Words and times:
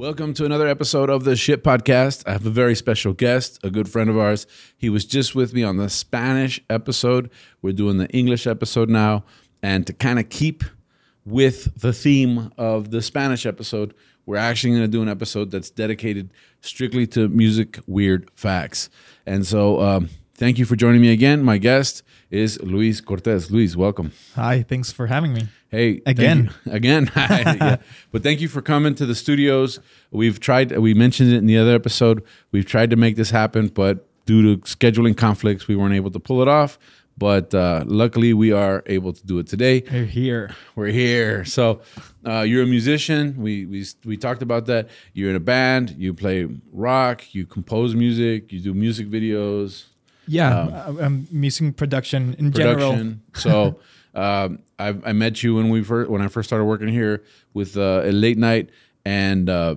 Welcome 0.00 0.32
to 0.32 0.46
another 0.46 0.66
episode 0.66 1.10
of 1.10 1.24
the 1.24 1.36
Shit 1.36 1.62
Podcast. 1.62 2.26
I 2.26 2.32
have 2.32 2.46
a 2.46 2.50
very 2.50 2.74
special 2.74 3.12
guest, 3.12 3.60
a 3.62 3.68
good 3.68 3.86
friend 3.86 4.08
of 4.08 4.16
ours. 4.16 4.46
He 4.78 4.88
was 4.88 5.04
just 5.04 5.34
with 5.34 5.52
me 5.52 5.62
on 5.62 5.76
the 5.76 5.90
Spanish 5.90 6.58
episode. 6.70 7.28
We're 7.60 7.74
doing 7.74 7.98
the 7.98 8.08
English 8.08 8.46
episode 8.46 8.88
now. 8.88 9.24
And 9.62 9.86
to 9.86 9.92
kind 9.92 10.18
of 10.18 10.30
keep 10.30 10.64
with 11.26 11.78
the 11.78 11.92
theme 11.92 12.50
of 12.56 12.92
the 12.92 13.02
Spanish 13.02 13.44
episode, 13.44 13.92
we're 14.24 14.38
actually 14.38 14.70
going 14.70 14.84
to 14.84 14.88
do 14.88 15.02
an 15.02 15.08
episode 15.10 15.50
that's 15.50 15.68
dedicated 15.68 16.32
strictly 16.62 17.06
to 17.08 17.28
music 17.28 17.78
weird 17.86 18.30
facts. 18.36 18.88
And 19.26 19.46
so, 19.46 19.82
um, 19.82 20.08
thank 20.40 20.58
you 20.58 20.64
for 20.64 20.74
joining 20.74 21.02
me 21.02 21.12
again. 21.12 21.44
My 21.44 21.58
guest 21.58 22.02
is 22.30 22.60
Luis 22.62 23.00
Cortez. 23.02 23.50
Luis, 23.50 23.76
welcome. 23.76 24.10
Hi, 24.34 24.62
thanks 24.62 24.90
for 24.90 25.06
having 25.06 25.34
me. 25.34 25.48
Hey, 25.68 26.00
Again. 26.06 26.50
again. 26.70 27.10
yeah. 27.16 27.76
But 28.10 28.22
thank 28.22 28.40
you 28.40 28.48
for 28.48 28.62
coming 28.62 28.94
to 28.96 29.06
the 29.06 29.14
studios. 29.14 29.78
We've 30.10 30.40
tried. 30.40 30.76
We 30.76 30.94
mentioned 30.94 31.30
it 31.32 31.36
in 31.36 31.46
the 31.46 31.58
other 31.58 31.74
episode. 31.74 32.24
We've 32.52 32.64
tried 32.66 32.90
to 32.90 32.96
make 32.96 33.16
this 33.16 33.30
happen, 33.30 33.68
but 33.68 34.06
due 34.24 34.56
to 34.56 34.62
scheduling 34.62 35.16
conflicts, 35.16 35.68
we 35.68 35.76
weren't 35.76 35.94
able 35.94 36.10
to 36.10 36.18
pull 36.18 36.40
it 36.40 36.48
off. 36.48 36.78
But 37.18 37.54
uh, 37.54 37.84
luckily, 37.86 38.32
we 38.32 38.50
are 38.50 38.82
able 38.86 39.12
to 39.12 39.26
do 39.26 39.38
it 39.40 39.46
today. 39.46 39.84
We're 39.92 40.06
here. 40.06 40.56
We're 40.74 40.86
here. 40.86 41.44
So 41.44 41.82
uh, 42.26 42.40
you're 42.40 42.62
a 42.62 42.66
musician. 42.66 43.34
We 43.36 43.66
we 43.66 43.84
we 44.06 44.16
talked 44.16 44.40
about 44.40 44.64
that. 44.66 44.88
You're 45.12 45.28
in 45.28 45.36
a 45.36 45.40
band. 45.54 45.90
You 45.98 46.14
play 46.14 46.48
rock. 46.72 47.34
You 47.34 47.44
compose 47.44 47.94
music. 47.94 48.50
You 48.52 48.60
do 48.60 48.72
music 48.72 49.08
videos. 49.10 49.84
Yeah, 50.26 50.60
um, 50.86 51.00
um, 51.00 51.28
music 51.30 51.76
production 51.76 52.34
in 52.38 52.52
general. 52.52 53.14
so 53.34 53.80
um, 54.14 54.60
I, 54.78 54.94
I 55.04 55.12
met 55.12 55.42
you 55.42 55.54
when 55.56 55.68
we 55.70 55.82
first 55.82 56.10
when 56.10 56.22
I 56.22 56.28
first 56.28 56.48
started 56.48 56.64
working 56.66 56.88
here 56.88 57.22
with 57.54 57.76
uh, 57.76 58.02
a 58.04 58.12
late 58.12 58.38
night, 58.38 58.70
and 59.04 59.48
uh, 59.48 59.74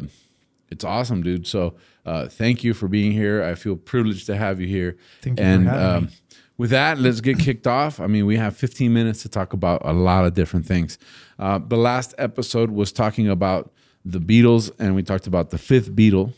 it's 0.69 0.83
awesome, 0.83 1.23
dude. 1.23 1.47
So 1.47 1.75
uh, 2.05 2.27
thank 2.27 2.63
you 2.63 2.73
for 2.73 2.87
being 2.87 3.11
here. 3.11 3.43
I 3.43 3.55
feel 3.55 3.75
privileged 3.75 4.25
to 4.27 4.35
have 4.35 4.59
you 4.61 4.67
here. 4.67 4.97
Thank 5.21 5.39
you 5.39 5.43
for 5.45 5.49
and 5.49 5.67
having 5.67 5.85
um, 5.85 6.03
me. 6.05 6.09
with 6.57 6.69
that, 6.71 6.99
let's 6.99 7.21
get 7.21 7.39
kicked 7.39 7.65
off. 7.67 7.99
I 7.99 8.07
mean, 8.07 8.25
we 8.25 8.37
have 8.37 8.55
15 8.55 8.93
minutes 8.93 9.21
to 9.23 9.29
talk 9.29 9.53
about 9.53 9.81
a 9.85 9.93
lot 9.93 10.25
of 10.25 10.33
different 10.33 10.65
things. 10.65 10.97
Uh, 11.39 11.59
the 11.59 11.77
last 11.77 12.13
episode 12.17 12.69
was 12.71 12.91
talking 12.91 13.27
about 13.29 13.71
the 14.05 14.19
Beatles, 14.19 14.69
and 14.79 14.93
we 14.95 15.01
talked 15.03 15.27
about 15.27 15.49
the 15.49 15.57
fifth 15.57 15.91
Beatle, 15.95 16.33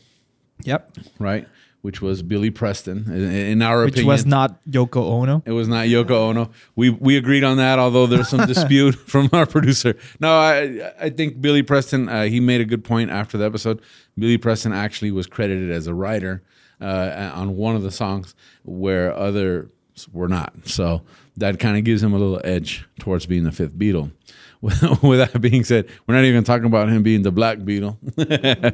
Yep. 0.64 0.98
right? 1.20 1.48
Which 1.86 2.02
was 2.02 2.24
Billy 2.24 2.50
Preston. 2.50 3.12
In, 3.14 3.62
our 3.62 3.86
Which 3.86 3.94
opinion, 3.94 4.08
was 4.08 4.26
not 4.26 4.60
Yoko 4.68 5.04
Ono. 5.04 5.44
it 5.46 5.52
was 5.52 5.68
not 5.68 5.86
Yoko 5.86 6.30
Ono. 6.30 6.50
We 6.76 6.90
we 6.90 7.16
agreed 7.16 7.44
on 7.44 7.58
that, 7.58 7.78
although 7.78 8.08
there's 8.08 8.28
some 8.28 8.48
dispute 8.48 8.96
from 9.08 9.30
our 9.32 9.46
producer. 9.46 9.96
No, 10.20 10.36
I 10.36 10.92
I 11.00 11.12
think 11.12 11.40
Billy 11.40 11.62
Preston 11.62 12.10
uh, 12.10 12.24
he 12.24 12.40
made 12.40 12.60
a 12.60 12.66
good 12.66 12.84
point 12.84 13.12
after 13.12 13.38
the 13.38 13.46
episode. 13.46 13.84
Billy 14.18 14.40
Preston 14.40 14.74
actually 14.74 15.12
was 15.12 15.28
credited 15.28 15.70
as 15.70 15.86
a 15.86 15.94
writer 15.94 16.42
uh, 16.82 17.32
on 17.36 17.56
one 17.56 17.76
of 17.76 17.84
the 17.84 17.92
songs 17.92 18.34
where 18.64 19.14
others 19.14 19.70
were 20.12 20.28
not. 20.28 20.54
So 20.64 21.04
that 21.38 21.60
kind 21.60 21.78
of 21.78 21.84
gives 21.84 22.02
him 22.02 22.16
a 22.16 22.18
little 22.18 22.42
edge 22.44 22.84
towards 22.98 23.28
being 23.28 23.44
the 23.44 23.52
fifth 23.52 23.78
Beatle. 23.78 24.10
with 24.62 25.20
that 25.20 25.40
being 25.40 25.64
said, 25.64 25.88
we're 26.08 26.16
not 26.16 26.24
even 26.24 26.44
talking 26.44 26.66
about 26.66 26.90
him 26.90 27.04
being 27.04 27.22
the 27.22 27.32
Black 27.32 27.60
Beatle. 27.60 27.98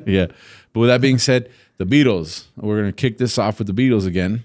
yeah, 0.07 0.27
but 0.71 0.79
with 0.79 0.89
that 0.89 1.01
being 1.01 1.17
said, 1.17 1.51
the 1.81 2.03
Beatles. 2.03 2.45
We're 2.55 2.77
gonna 2.77 2.91
kick 2.91 3.17
this 3.17 3.37
off 3.37 3.57
with 3.59 3.67
the 3.67 3.73
Beatles 3.73 4.05
again. 4.05 4.43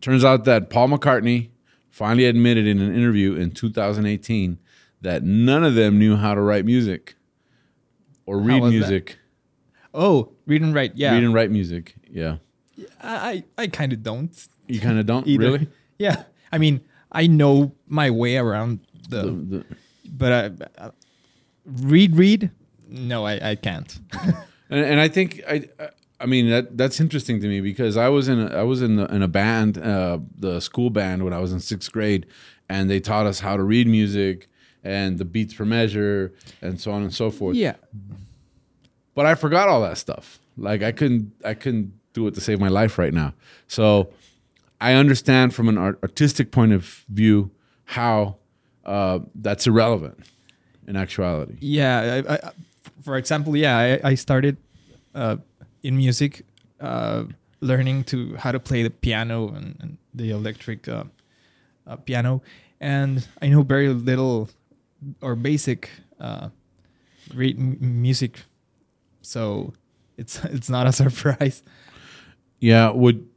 Turns 0.00 0.24
out 0.24 0.44
that 0.44 0.70
Paul 0.70 0.88
McCartney 0.88 1.48
finally 1.90 2.24
admitted 2.26 2.66
in 2.66 2.80
an 2.80 2.94
interview 2.94 3.34
in 3.34 3.50
2018 3.50 4.58
that 5.02 5.22
none 5.22 5.64
of 5.64 5.74
them 5.74 5.98
knew 5.98 6.16
how 6.16 6.34
to 6.34 6.40
write 6.40 6.64
music 6.64 7.14
or 8.24 8.38
read 8.38 8.60
was 8.62 8.72
that? 8.72 8.78
music, 8.78 9.18
Oh, 9.94 10.32
read 10.46 10.62
and 10.62 10.74
write. 10.74 10.92
Yeah. 10.96 11.12
read 11.14 11.24
and 11.24 11.32
write 11.34 11.50
music. 11.50 11.94
Yeah, 12.10 12.36
I 13.02 13.44
I, 13.58 13.62
I 13.62 13.66
kind 13.68 13.92
of 13.92 14.02
don't 14.02 14.46
you 14.66 14.80
kind 14.80 14.98
of 14.98 15.06
don't 15.06 15.26
either. 15.32 15.44
really. 15.44 15.68
Yeah. 15.98 16.24
I 16.52 16.58
mean, 16.58 16.80
I 17.12 17.26
know 17.26 17.72
my 17.88 18.10
way 18.10 18.36
around 18.36 18.80
the, 19.08 19.22
The- 19.22 19.30
the- 19.32 19.64
but 20.10 20.32
I, 20.78 20.82
uh, 20.84 20.90
read 21.64 22.16
read. 22.16 22.50
No, 22.88 23.26
I 23.26 23.50
I 23.50 23.54
can't. 23.56 23.98
and, 24.70 24.84
and 24.84 25.00
I 25.00 25.08
think 25.08 25.40
I, 25.48 25.64
I 26.18 26.26
mean 26.26 26.48
that 26.50 26.76
that's 26.76 27.00
interesting 27.00 27.40
to 27.40 27.48
me 27.48 27.60
because 27.60 27.96
I 27.96 28.08
was 28.08 28.28
in 28.28 28.40
a, 28.40 28.46
I 28.46 28.62
was 28.62 28.82
in, 28.82 28.96
the, 28.96 29.06
in 29.14 29.22
a 29.22 29.28
band, 29.28 29.78
uh, 29.78 30.18
the 30.38 30.60
school 30.60 30.90
band 30.90 31.24
when 31.24 31.32
I 31.32 31.40
was 31.40 31.52
in 31.52 31.60
sixth 31.60 31.92
grade, 31.92 32.26
and 32.68 32.88
they 32.88 33.00
taught 33.00 33.26
us 33.26 33.40
how 33.40 33.56
to 33.56 33.62
read 33.62 33.86
music 33.86 34.48
and 34.82 35.18
the 35.18 35.24
beats 35.24 35.52
per 35.54 35.64
measure 35.64 36.32
and 36.62 36.80
so 36.80 36.92
on 36.92 37.02
and 37.02 37.12
so 37.12 37.30
forth. 37.30 37.56
yeah. 37.56 37.74
but 39.14 39.26
I 39.26 39.34
forgot 39.34 39.68
all 39.68 39.82
that 39.82 39.98
stuff. 39.98 40.38
Like 40.56 40.82
I 40.82 40.92
couldn't 40.92 41.32
I 41.44 41.54
couldn't 41.54 41.92
do 42.12 42.26
it 42.26 42.34
to 42.34 42.40
save 42.40 42.60
my 42.60 42.68
life 42.68 42.98
right 42.98 43.12
now. 43.12 43.34
So 43.68 44.10
I 44.80 44.94
understand 44.94 45.54
from 45.54 45.68
an 45.68 45.76
art- 45.76 45.98
artistic 46.02 46.50
point 46.50 46.72
of 46.72 47.04
view 47.08 47.50
how 47.84 48.36
uh, 48.84 49.18
that's 49.34 49.66
irrelevant 49.66 50.18
in 50.86 50.96
actuality. 50.96 51.56
Yeah, 51.60 52.22
I, 52.26 52.34
I, 52.34 52.50
for 53.02 53.16
example, 53.16 53.56
yeah, 53.56 53.76
I, 53.76 54.10
I 54.10 54.14
started 54.14 54.56
uh, 55.14 55.36
in 55.86 55.96
music, 55.96 56.44
uh, 56.80 57.24
learning 57.60 58.02
to 58.04 58.34
how 58.34 58.50
to 58.50 58.58
play 58.58 58.82
the 58.82 58.90
piano 58.90 59.48
and, 59.48 59.76
and 59.80 59.98
the 60.12 60.30
electric 60.32 60.88
uh, 60.88 61.04
uh, 61.86 61.96
piano, 61.96 62.42
and 62.80 63.26
I 63.40 63.46
know 63.48 63.62
very 63.62 63.88
little 63.88 64.50
or 65.22 65.36
basic 65.36 65.90
uh, 66.18 66.48
music, 67.32 68.42
so 69.22 69.72
it's 70.18 70.44
it's 70.56 70.68
not 70.68 70.88
a 70.88 70.92
surprise. 70.92 71.62
Yeah, 72.58 72.90
would 72.90 73.28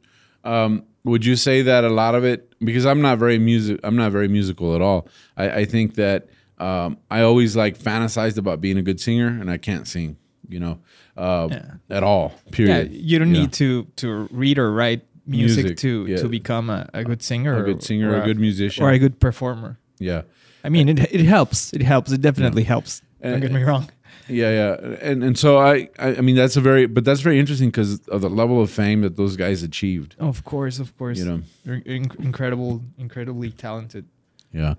um, 0.42 0.84
would 1.04 1.24
you 1.24 1.36
say 1.36 1.62
that 1.62 1.84
a 1.84 1.88
lot 1.88 2.16
of 2.16 2.24
it 2.24 2.52
because 2.58 2.84
I'm 2.84 3.00
not 3.00 3.18
very 3.18 3.38
music 3.38 3.78
I'm 3.84 3.96
not 3.96 4.10
very 4.10 4.28
musical 4.28 4.74
at 4.74 4.82
all. 4.82 5.06
I, 5.36 5.50
I 5.50 5.64
think 5.66 5.94
that 5.94 6.28
um, 6.58 6.98
I 7.10 7.22
always 7.22 7.54
like 7.56 7.78
fantasized 7.78 8.38
about 8.38 8.60
being 8.60 8.76
a 8.76 8.82
good 8.82 9.00
singer 9.00 9.28
and 9.28 9.50
I 9.50 9.56
can't 9.56 9.86
sing, 9.86 10.16
you 10.50 10.60
know, 10.60 10.78
uh, 11.16 11.48
Yeah. 11.50 11.96
at 11.96 12.02
all. 12.02 12.32
Period. 12.50 12.90
Yeah, 12.92 12.98
you 13.00 13.18
don't 13.18 13.34
Yeah. 13.34 13.40
need 13.42 13.52
to 13.54 13.84
to 13.96 14.28
read 14.30 14.58
or 14.58 14.72
write 14.72 15.02
music, 15.26 15.64
Music, 15.64 15.78
to 15.78 16.06
yeah. 16.06 16.16
to 16.18 16.28
become 16.28 16.70
a, 16.70 16.88
a 16.92 17.04
good 17.04 17.22
singer, 17.22 17.56
a 17.56 17.62
good 17.64 17.82
singer, 17.82 18.10
or 18.10 18.20
a 18.22 18.24
good 18.24 18.38
musician. 18.38 18.84
or 18.84 18.90
a 18.90 18.98
good 18.98 19.20
performer. 19.20 19.78
Yeah. 19.98 20.22
I 20.64 20.68
mean, 20.68 20.88
it 20.88 20.98
it 21.12 21.24
helps. 21.24 21.72
It 21.72 21.82
helps. 21.82 22.12
It 22.12 22.20
definitely 22.20 22.64
helps. 22.64 23.02
Don't 23.22 23.40
get 23.40 23.52
me 23.52 23.62
wrong. 23.62 23.88
Yeah, 24.28 24.50
yeah, 24.50 24.96
and 25.10 25.24
and 25.24 25.36
so 25.38 25.58
I, 25.58 25.88
I, 25.98 26.20
mean 26.20 26.36
that's 26.36 26.56
a 26.56 26.60
very, 26.60 26.86
but 26.86 27.04
that's 27.04 27.20
very 27.20 27.38
interesting 27.40 27.68
because 27.68 28.00
of 28.08 28.20
the 28.20 28.30
level 28.30 28.60
of 28.62 28.70
fame 28.70 29.00
that 29.02 29.16
those 29.16 29.36
guys 29.36 29.62
achieved. 29.64 30.14
Oh, 30.20 30.28
of 30.28 30.44
course, 30.44 30.78
of 30.78 30.96
course. 30.96 31.18
You 31.18 31.24
know, 31.24 31.42
in- 31.84 32.12
incredible, 32.18 32.82
incredibly 32.96 33.50
talented. 33.50 34.04
yeah. 34.52 34.74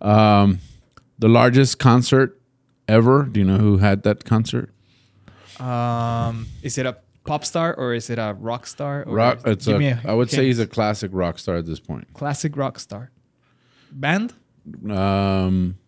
Um, 0.00 0.60
the 1.18 1.28
largest 1.28 1.78
concert 1.78 2.40
ever. 2.86 3.24
Do 3.24 3.40
you 3.40 3.46
know 3.46 3.58
who 3.58 3.78
had 3.78 4.02
that 4.02 4.24
concert? 4.24 4.70
Um, 5.60 6.46
is 6.62 6.78
it 6.78 6.86
a 6.86 6.96
pop 7.24 7.44
star 7.44 7.74
or 7.74 7.94
is 7.94 8.10
it 8.10 8.18
a 8.18 8.36
rock 8.38 8.66
star? 8.66 9.04
Or 9.06 9.14
Rock. 9.14 9.40
It's 9.46 9.66
give 9.66 9.80
a, 9.80 9.90
a 9.90 10.00
I 10.04 10.12
would 10.14 10.30
say 10.30 10.46
he's 10.46 10.58
a 10.58 10.66
classic 10.66 11.10
rock 11.12 11.38
star 11.38 11.56
at 11.56 11.66
this 11.66 11.80
point. 11.80 12.12
classic 12.14 12.56
rock 12.56 12.78
star. 12.78 13.10
Band? 13.90 14.32
Um, 14.90 15.78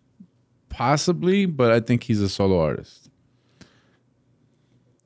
possibly, 0.69 1.45
but 1.45 1.71
I 1.71 1.79
think 1.79 2.03
he's 2.03 2.21
a 2.21 2.29
solo 2.29 2.59
artist. 2.61 3.09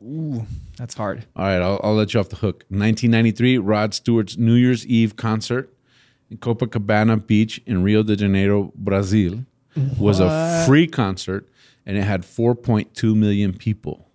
Ooh, 0.03 0.45
that's 0.77 0.95
hard. 0.95 1.25
All 1.35 1.45
right, 1.45 1.62
I'll, 1.62 1.80
I'll 1.83 1.95
let 1.95 2.13
you 2.13 2.19
off 2.19 2.30
the 2.30 2.38
hook. 2.38 2.65
1993, 2.69 3.59
Rod 3.59 3.94
Stewart's 3.94 4.38
New 4.38 4.56
Year's 4.56 4.85
Eve 4.88 5.15
concert 5.15 5.71
in 6.30 6.38
Copacabana 6.38 7.25
Beach 7.25 7.62
in 7.65 7.83
Rio 7.83 8.01
de 8.01 8.15
Janeiro, 8.15 8.71
Brazil, 8.75 9.45
was 10.00 10.19
a 10.19 10.63
free 10.65 10.88
concert, 10.88 11.47
and 11.85 11.97
it 11.97 12.03
had 12.03 12.24
4.2 12.24 13.15
million 13.15 13.53
people 13.53 14.10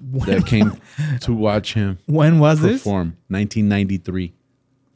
that 0.00 0.46
came 0.46 0.80
to 1.20 1.32
watch 1.34 1.74
him 1.74 1.98
When 2.06 2.38
was 2.38 2.60
this? 2.60 2.78
perform. 2.82 3.16
1993. 3.28 4.32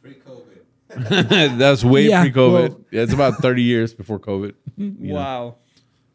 Pre 0.02 0.14
COVID. 0.14 1.58
That's 1.58 1.84
way 1.84 2.08
Yeah, 2.08 2.22
pre-COVID. 2.22 2.52
well- 2.70 2.80
Yeah, 2.90 3.02
it's 3.02 3.12
about 3.12 3.34
30 3.38 3.62
years 3.62 3.92
before 3.94 4.18
COVID. 4.18 4.54
you 4.76 4.90
know. 4.98 5.14
Wow, 5.14 5.54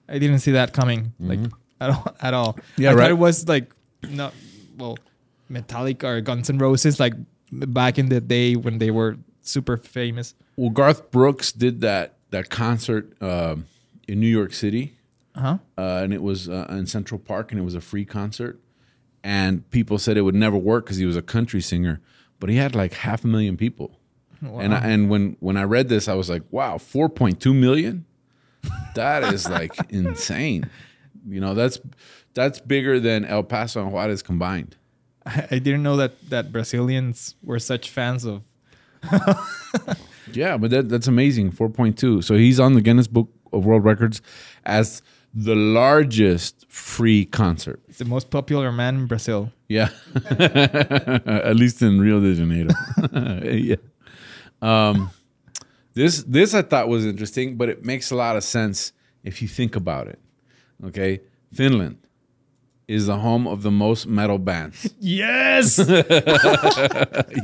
I 0.07 0.19
didn't 0.19 0.39
see 0.39 0.51
that 0.53 0.73
coming. 0.73 1.13
Like 1.19 1.39
at 1.81 1.89
all. 1.91 2.15
At 2.21 2.33
all. 2.33 2.53
Mm-hmm. 2.53 2.81
Yeah, 2.81 2.89
I 2.89 2.93
right. 2.93 3.01
thought 3.03 3.11
it 3.11 3.17
was 3.17 3.47
like 3.47 3.71
not 4.09 4.33
well, 4.77 4.97
Metallica 5.51 6.03
or 6.05 6.21
Guns 6.21 6.49
N' 6.49 6.57
Roses, 6.57 6.99
like 6.99 7.13
back 7.51 7.97
in 7.99 8.09
the 8.09 8.21
day 8.21 8.55
when 8.55 8.77
they 8.79 8.91
were 8.91 9.17
super 9.41 9.77
famous. 9.77 10.33
Well, 10.55 10.69
Garth 10.69 11.11
Brooks 11.11 11.51
did 11.51 11.81
that 11.81 12.15
that 12.31 12.49
concert 12.49 13.13
um 13.21 13.65
in 14.07 14.19
New 14.19 14.27
York 14.27 14.53
City, 14.53 14.93
Uh-huh. 15.35 15.57
uh, 15.77 16.01
and 16.03 16.13
it 16.13 16.21
was 16.21 16.47
uh, 16.49 16.65
in 16.69 16.85
Central 16.87 17.19
Park, 17.19 17.51
and 17.51 17.59
it 17.59 17.63
was 17.63 17.75
a 17.75 17.81
free 17.81 18.05
concert. 18.05 18.59
And 19.23 19.69
people 19.69 19.97
said 19.97 20.17
it 20.17 20.21
would 20.21 20.35
never 20.35 20.57
work 20.57 20.85
because 20.85 20.97
he 20.97 21.05
was 21.05 21.17
a 21.17 21.21
country 21.21 21.61
singer, 21.61 21.99
but 22.39 22.49
he 22.49 22.55
had 22.55 22.75
like 22.75 22.93
half 22.93 23.23
a 23.23 23.27
million 23.27 23.57
people. 23.57 23.99
Oh, 24.45 24.59
and 24.59 24.73
I, 24.73 24.79
and 24.87 25.09
when 25.09 25.35
when 25.41 25.57
I 25.57 25.63
read 25.63 25.89
this, 25.89 26.07
I 26.07 26.13
was 26.13 26.29
like, 26.29 26.43
wow, 26.51 26.77
four 26.77 27.09
point 27.09 27.41
two 27.41 27.53
million. 27.53 28.05
That 28.95 29.33
is 29.33 29.49
like 29.49 29.75
insane. 29.89 30.69
You 31.27 31.41
know, 31.41 31.53
that's 31.53 31.79
that's 32.33 32.59
bigger 32.61 32.99
than 32.99 33.25
El 33.25 33.43
Paso 33.43 33.81
and 33.81 33.91
Juarez 33.91 34.21
combined. 34.21 34.77
I, 35.25 35.47
I 35.51 35.59
didn't 35.59 35.83
know 35.83 35.97
that 35.97 36.29
that 36.29 36.53
Brazilians 36.53 37.35
were 37.43 37.59
such 37.59 37.89
fans 37.89 38.25
of. 38.25 38.43
Yeah, 40.33 40.57
but 40.57 40.71
that, 40.71 40.89
that's 40.89 41.07
amazing. 41.07 41.51
4.2. 41.51 42.23
So 42.23 42.35
he's 42.35 42.59
on 42.59 42.73
the 42.73 42.81
Guinness 42.81 43.07
Book 43.07 43.29
of 43.51 43.65
World 43.65 43.83
Records 43.83 44.21
as 44.65 45.01
the 45.33 45.55
largest 45.55 46.65
free 46.69 47.25
concert. 47.25 47.81
It's 47.87 47.99
the 47.99 48.05
most 48.05 48.29
popular 48.29 48.71
man 48.71 48.95
in 48.95 49.07
Brazil. 49.07 49.51
Yeah. 49.67 49.89
At 50.29 51.55
least 51.55 51.81
in 51.81 51.99
Rio 51.99 52.19
de 52.19 52.35
Janeiro. 52.35 52.69
yeah. 53.43 53.75
Um, 54.61 55.09
this 55.93 56.23
this 56.23 56.53
I 56.53 56.61
thought 56.61 56.87
was 56.87 57.05
interesting, 57.05 57.57
but 57.57 57.69
it 57.69 57.85
makes 57.85 58.11
a 58.11 58.15
lot 58.15 58.35
of 58.35 58.43
sense 58.43 58.91
if 59.23 59.41
you 59.41 59.47
think 59.47 59.75
about 59.75 60.07
it. 60.07 60.19
Okay? 60.85 61.21
Finland 61.53 61.97
is 62.87 63.05
the 63.05 63.17
home 63.17 63.47
of 63.47 63.61
the 63.61 63.71
most 63.71 64.07
metal 64.07 64.39
bands. 64.39 64.91
Yes. 64.99 65.77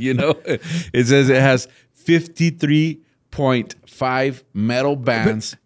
you 0.00 0.14
know, 0.14 0.34
it 0.44 1.06
says 1.06 1.30
it 1.30 1.40
has 1.40 1.68
53.5 2.04 4.42
metal 4.52 4.96
bands 4.96 5.56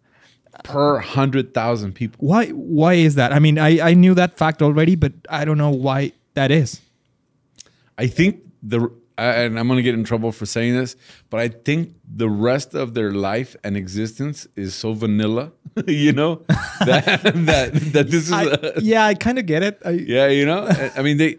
per 0.63 0.93
100,000 0.95 1.93
people. 1.93 2.27
why? 2.27 2.47
Why 2.49 2.93
is 2.93 3.15
that? 3.15 3.31
I 3.33 3.39
mean, 3.39 3.57
I 3.59 3.91
I 3.91 3.93
knew 3.93 4.13
that 4.15 4.37
fact 4.37 4.61
already, 4.61 4.95
but 4.95 5.13
I 5.29 5.45
don't 5.45 5.57
know 5.57 5.69
why 5.71 6.11
that 6.35 6.51
is. 6.51 6.81
I 7.97 8.07
think 8.07 8.41
the 8.63 8.89
and 9.17 9.59
I'm 9.59 9.67
going 9.67 9.77
to 9.77 9.83
get 9.83 9.93
in 9.93 10.03
trouble 10.03 10.31
for 10.31 10.45
saying 10.47 10.75
this, 10.75 10.95
but 11.29 11.39
I 11.39 11.49
think 11.49 11.93
the 12.07 12.27
rest 12.29 12.73
of 12.73 12.93
their 12.95 13.11
life 13.11 13.55
and 13.63 13.77
existence 13.77 14.47
is 14.55 14.73
so 14.73 14.93
vanilla, 14.93 15.51
you 15.87 16.11
know, 16.13 16.35
that 16.85 17.21
that 17.51 17.73
that 17.93 18.07
this 18.09 18.25
is 18.27 18.31
I, 18.31 18.43
a, 18.45 18.79
yeah, 18.81 19.05
I 19.05 19.13
kind 19.13 19.37
of 19.37 19.45
get 19.45 19.61
it. 19.63 19.79
I, 19.85 19.91
yeah, 19.91 20.27
you 20.27 20.45
know. 20.45 20.65
I 20.95 21.01
mean, 21.03 21.17
they 21.17 21.37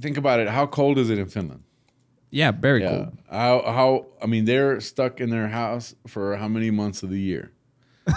think 0.00 0.18
about 0.18 0.38
it. 0.40 0.48
How 0.48 0.66
cold 0.66 0.98
is 0.98 1.10
it 1.10 1.18
in 1.18 1.26
Finland? 1.26 1.62
yeah, 2.32 2.52
very 2.52 2.82
Yeah. 2.82 2.90
cool. 2.90 3.12
How 3.30 3.62
how 3.66 4.06
I 4.22 4.26
mean, 4.26 4.44
they're 4.44 4.80
stuck 4.80 5.20
in 5.20 5.30
their 5.30 5.48
house 5.48 5.94
for 6.06 6.36
how 6.36 6.46
many 6.48 6.70
months 6.70 7.02
of 7.02 7.10
the 7.10 7.18
year? 7.20 7.50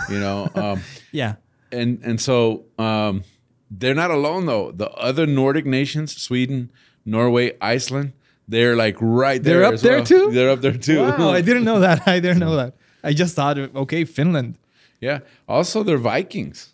You 0.09 0.19
know, 0.19 0.49
um, 0.55 0.81
Yeah. 1.11 1.35
and 1.71 1.99
and 2.03 2.19
so 2.21 2.65
um, 2.79 3.23
they're 3.69 3.95
not 3.95 4.11
alone 4.11 4.45
though. 4.45 4.71
The 4.71 4.89
other 4.91 5.25
Nordic 5.25 5.65
nations, 5.65 6.15
Sweden, 6.19 6.71
Norway, 7.05 7.57
Iceland, 7.61 8.13
they're 8.47 8.75
like 8.75 8.95
right 8.99 9.41
there. 9.43 9.59
They're 9.59 9.65
up 9.67 9.73
as 9.75 9.81
there 9.81 9.97
well. 9.97 10.05
too? 10.05 10.31
They're 10.31 10.49
up 10.49 10.61
there 10.61 10.77
too. 10.77 10.99
Wow, 11.01 11.29
I 11.29 11.41
didn't 11.49 11.63
know 11.65 11.79
that. 11.81 12.07
I 12.07 12.19
didn't 12.19 12.39
know 12.39 12.55
that. 12.55 12.75
I 13.03 13.13
just 13.13 13.35
thought, 13.35 13.57
okay, 13.57 14.05
Finland. 14.05 14.55
yeah. 15.01 15.19
Also, 15.47 15.83
they're 15.83 15.97
Vikings. 15.97 16.69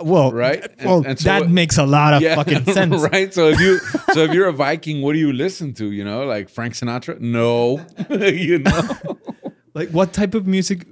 Well, 0.00 0.32
Right? 0.32 0.62
And- 0.78 0.88
Well, 0.88 1.04
and 1.06 1.18
so- 1.18 1.28
that 1.28 1.48
makes 1.50 1.78
a 1.78 1.86
lot 1.86 2.14
of 2.14 2.22
fucking 2.34 2.64
sense. 2.74 3.00
right? 3.12 3.32
So 3.32 3.48
if 3.48 3.60
you 3.60 3.78
so 4.12 4.24
if 4.24 4.32
you're 4.34 4.48
a 4.48 4.52
Viking, 4.52 5.02
what 5.02 5.12
do 5.14 5.18
you 5.18 5.32
listen 5.32 5.72
to? 5.74 5.90
You 5.92 6.04
know, 6.04 6.24
like 6.26 6.48
Frank 6.50 6.74
Sinatra? 6.74 7.18
No, 7.20 7.80
you 8.10 8.58
know. 8.58 8.82
Like, 9.74 9.90
what 9.90 10.12
type 10.12 10.34
of 10.34 10.46
music 10.46 10.86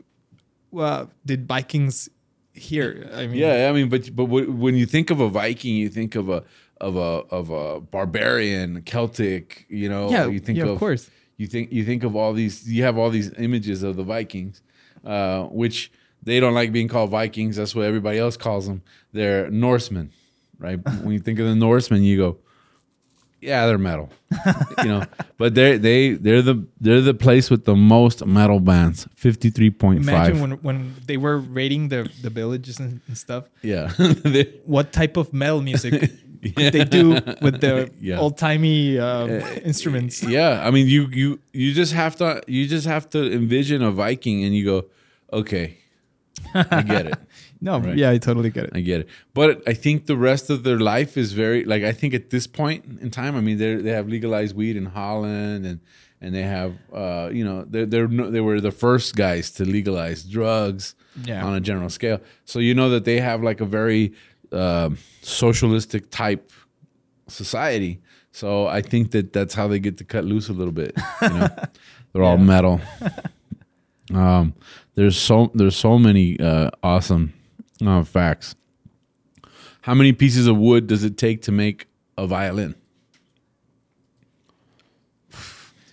uh, 0.77 1.07
did 1.25 1.47
Vikings 1.47 2.09
hear? 2.53 3.11
I 3.15 3.27
mean, 3.27 3.39
Yeah, 3.39 3.69
I 3.69 3.73
mean, 3.73 3.89
but 3.89 4.15
but 4.15 4.27
when 4.27 4.75
you 4.75 4.87
think 4.87 5.11
of 5.11 5.21
a 5.21 5.29
Viking, 5.29 5.77
you 5.77 5.89
think 5.89 6.15
of 6.15 6.29
a 6.29 6.45
of 6.81 6.97
a 6.97 7.25
of 7.31 7.51
a 7.51 7.81
barbarian, 7.81 8.83
Celtic. 8.83 9.67
You 9.69 9.89
know, 9.89 10.11
Yeah, 10.11 10.27
you 10.27 10.41
think 10.41 10.59
yeah, 10.59 10.65
of 10.65 10.71
of 10.71 10.79
course. 10.79 11.11
You 11.37 11.47
think 11.47 11.73
you 11.73 11.85
think 11.85 12.05
of 12.05 12.15
all 12.15 12.33
these. 12.33 12.69
You 12.69 12.83
have 12.85 12.99
all 12.99 13.11
these 13.11 13.33
images 13.39 13.83
of 13.83 13.97
the 13.97 14.03
Vikings, 14.05 14.63
uh, 15.05 15.45
which 15.45 15.91
they 16.23 16.41
don't 16.41 16.55
like 16.55 16.73
being 16.73 16.89
called 16.89 17.11
Vikings. 17.11 17.57
That's 17.57 17.75
what 17.75 17.87
everybody 17.87 18.19
else 18.19 18.37
calls 18.37 18.67
them. 18.67 18.83
They're 19.13 19.51
Norsemen, 19.51 20.13
right? 20.59 20.79
when 21.03 21.13
you 21.13 21.19
think 21.19 21.39
of 21.39 21.47
the 21.47 21.57
Norsemen, 21.57 22.03
you 22.03 22.17
go, 22.17 22.39
yeah, 23.43 23.67
they're 23.67 23.79
metal, 23.79 24.09
you 24.83 24.89
know. 24.89 25.05
But 25.39 25.55
they 25.57 25.77
they 25.77 26.13
they're 26.13 26.43
the 26.43 26.65
they're 26.81 27.01
the 27.01 27.15
place 27.15 27.51
with 27.51 27.65
the 27.65 27.75
most 27.75 28.25
metal 28.25 28.61
bands, 28.61 29.09
fifty 29.15 29.51
three 29.51 29.71
point 29.71 29.99
Imagine 30.01 30.41
when, 30.41 30.53
when 30.63 30.95
they 31.07 31.17
were 31.17 31.39
rating 31.39 31.89
the, 31.89 32.09
the 32.23 32.31
villages 32.31 32.79
and, 32.79 33.01
and 33.09 33.19
stuff. 33.19 33.45
Yeah, 33.63 33.91
What 34.65 34.93
type 34.93 35.17
of 35.17 35.33
metal 35.33 35.61
music 35.61 35.93
could 36.57 36.73
they 36.73 36.85
do 36.85 37.19
with 37.43 37.61
the 37.61 37.91
Yeah. 38.01 38.21
old 38.21 38.39
timey 38.39 38.99
um, 38.99 39.31
instruments? 39.65 40.23
Yeah, 40.23 40.63
I 40.67 40.71
mean, 40.71 40.87
you 40.87 41.09
you 41.11 41.41
you 41.53 41.73
just 41.75 41.93
have 41.93 42.15
to 42.17 42.41
you 42.47 42.67
just 42.69 42.87
have 42.87 43.11
to 43.11 43.19
envision 43.33 43.83
a 43.83 43.91
Viking, 43.91 44.45
and 44.45 44.55
you 44.55 44.65
go, 44.65 44.85
okay, 45.33 45.79
I 46.55 46.83
get 46.83 47.07
it, 47.07 47.15
No, 47.61 47.79
Right. 47.79 47.97
yeah, 47.97 48.11
I 48.11 48.19
totally 48.19 48.51
get 48.51 48.65
it. 48.65 48.71
I 48.75 48.81
get 48.81 49.01
it. 49.03 49.09
But 49.35 49.63
I 49.69 49.75
think 49.75 50.07
the 50.07 50.17
rest 50.17 50.51
of 50.51 50.65
their 50.65 50.79
life 50.79 51.17
is 51.17 51.33
very 51.33 51.65
like 51.65 51.83
I 51.85 51.93
think 51.93 52.15
at 52.15 52.31
this 52.31 52.47
point 52.47 52.85
in 53.01 53.11
time, 53.11 53.37
I 53.37 53.41
mean, 53.41 53.59
they 53.59 53.77
they 53.77 53.91
have 53.93 54.09
legalized 54.09 54.57
weed 54.57 54.77
in 54.77 54.87
Holland, 54.87 55.67
and 55.67 55.81
and 56.21 56.35
they 56.35 56.43
have 56.43 56.73
uh 56.93 57.31
you 57.33 57.45
know 57.45 57.65
they 57.69 57.85
they're 57.85 58.09
they 58.09 58.41
were 58.41 58.61
the 58.61 58.73
first 58.73 59.15
guys 59.17 59.51
to 59.53 59.65
legalize 59.65 60.25
drugs 60.25 60.95
Yeah. 61.25 61.45
on 61.47 61.55
a 61.55 61.61
general 61.61 61.91
scale. 61.91 62.19
So 62.45 62.59
you 62.59 62.75
know 62.75 62.89
that 62.91 63.05
they 63.05 63.21
have 63.21 63.43
like 63.43 63.61
a 63.61 63.67
very 63.67 64.13
um 64.53 64.99
socialistic 65.23 66.11
type 66.11 66.51
society. 67.29 68.01
So 68.33 68.67
I 68.67 68.81
think 68.83 69.11
that 69.13 69.33
that's 69.33 69.55
how 69.55 69.69
they 69.69 69.79
get 69.79 69.99
to 69.99 70.05
cut 70.05 70.25
loose 70.25 70.49
a 70.49 70.53
little 70.55 70.73
bit. 70.73 70.93
You 71.23 71.29
know, 71.29 71.49
they're 72.13 72.23
all 72.25 72.39
metal. 72.39 72.81
Um, 74.13 74.53
there's 74.95 75.17
so 75.17 75.51
there's 75.55 75.77
so 75.77 75.99
many 75.99 76.39
uh, 76.41 76.71
awesome 76.83 77.33
uh, 77.85 78.05
facts. 78.05 78.55
How 79.83 79.95
many 79.95 80.13
pieces 80.13 80.47
of 80.47 80.57
wood 80.57 80.87
does 80.87 81.03
it 81.05 81.17
take 81.17 81.43
to 81.43 81.53
make 81.53 81.87
a 82.17 82.27
violin? 82.27 82.75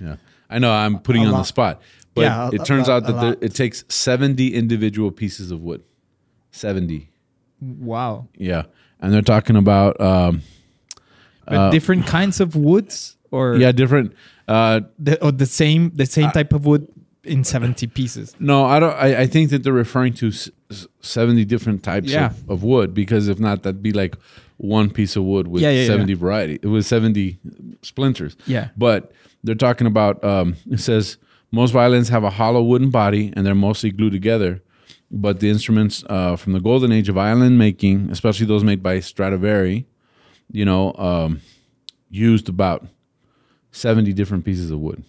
Yeah, 0.02 0.16
I 0.50 0.60
know 0.60 0.72
I'm 0.72 1.00
putting 1.00 1.24
A 1.24 1.26
you 1.26 1.32
on 1.34 1.40
the 1.40 1.44
spot, 1.44 1.82
but 2.16 2.22
Yeah, 2.22 2.48
a- 2.48 2.52
it 2.56 2.66
turns 2.66 2.88
a- 2.88 2.94
out 2.94 3.06
that 3.08 3.20
there, 3.20 3.36
it 3.42 3.54
takes 3.54 3.84
70 3.90 4.54
individual 4.54 5.12
pieces 5.12 5.52
of 5.52 5.62
wood. 5.62 5.84
70, 6.52 7.10
Wow. 7.62 8.28
yeah, 8.38 8.64
and 9.02 9.14
they're 9.14 9.22
talking 9.22 9.58
about 9.58 10.00
um, 10.00 10.42
But 11.46 11.72
different 11.72 12.06
kinds 12.08 12.40
of 12.40 12.56
woods 12.56 13.18
or 13.32 13.58
yeah 13.58 13.72
different. 13.74 14.14
Uh, 14.48 14.82
the, 14.98 15.22
or 15.24 15.32
the 15.34 15.46
same 15.46 15.92
the 15.94 16.06
same 16.06 16.32
type 16.32 16.54
of 16.54 16.66
wood 16.66 16.88
in 17.24 17.44
70 17.44 17.88
pieces. 17.88 18.36
No, 18.40 18.66
I 18.66 18.80
don't. 18.80 18.94
I, 18.94 19.22
I 19.22 19.28
think 19.28 19.50
that 19.52 19.64
they're 19.64 19.74
referring 19.74 20.14
to 20.16 20.30
s- 20.30 20.50
s- 20.72 20.88
seventy 21.02 21.46
different 21.46 21.84
types 21.84 22.10
Yeah. 22.10 22.28
of, 22.28 22.50
of 22.50 22.64
wood 22.64 22.94
because 22.94 23.28
if 23.28 23.40
not, 23.40 23.64
that'd 23.64 23.84
be 23.84 23.92
like 23.92 24.16
one 24.58 24.90
piece 24.90 25.16
of 25.16 25.24
wood 25.24 25.48
with 25.48 25.62
Yeah, 25.62 25.70
yeah, 25.72 25.82
yeah. 25.82 25.88
seventy 25.88 26.14
variety. 26.14 26.60
It 26.62 26.68
was 26.68 26.88
seventy 26.88 27.38
splinters. 27.82 28.36
Yeah. 28.46 28.70
but 28.78 29.12
they're 29.44 29.56
talking 29.56 29.88
about. 29.88 30.24
Um, 30.24 30.56
it 30.70 30.80
says 30.80 31.18
most 31.52 31.72
violins 31.72 32.10
have 32.10 32.24
a 32.24 32.30
hollow 32.30 32.62
wooden 32.64 32.90
body 32.90 33.34
and 33.36 33.46
they're 33.46 33.56
mostly 33.56 33.92
glued 33.92 34.12
together. 34.14 34.62
But 35.12 35.40
the 35.40 35.50
instruments 35.50 36.04
uh, 36.10 36.36
from 36.36 36.54
the 36.54 36.60
golden 36.60 36.92
age 36.92 37.10
of 37.10 37.16
violin 37.16 37.58
making, 37.58 38.10
especially 38.12 38.46
those 38.46 38.64
made 38.64 38.84
by 38.84 39.00
Stradivari, 39.00 39.88
you 40.52 40.66
know, 40.66 40.94
um, 40.96 41.42
used 42.12 42.48
about 42.50 42.86
seventy 43.72 44.14
different 44.14 44.46
pieces 44.46 44.72
of 44.72 44.80
wood. 44.80 45.04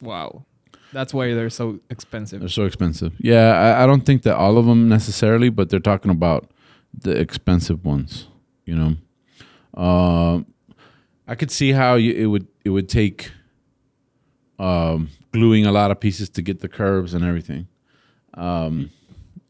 Wow. 0.00 0.44
That's 0.92 1.14
why 1.14 1.34
they're 1.34 1.50
so 1.50 1.80
expensive. 1.90 2.40
They're 2.40 2.48
so 2.48 2.64
expensive. 2.64 3.14
Yeah, 3.18 3.52
I, 3.52 3.84
I 3.84 3.86
don't 3.86 4.04
think 4.04 4.22
that 4.22 4.36
all 4.36 4.58
of 4.58 4.66
them 4.66 4.88
necessarily, 4.88 5.48
but 5.48 5.70
they're 5.70 5.80
talking 5.80 6.10
about 6.10 6.50
the 6.96 7.12
expensive 7.12 7.84
ones. 7.84 8.28
You 8.64 8.76
know, 8.76 9.82
um, 9.82 10.46
I 11.26 11.34
could 11.34 11.50
see 11.50 11.72
how 11.72 11.94
you, 11.94 12.12
it 12.12 12.26
would 12.26 12.46
it 12.64 12.70
would 12.70 12.88
take 12.88 13.30
um, 14.58 15.08
gluing 15.32 15.66
a 15.66 15.72
lot 15.72 15.90
of 15.90 15.98
pieces 16.00 16.28
to 16.30 16.42
get 16.42 16.60
the 16.60 16.68
curves 16.68 17.14
and 17.14 17.24
everything. 17.24 17.66